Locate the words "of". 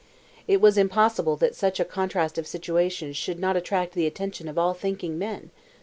2.39-2.47, 4.49-4.57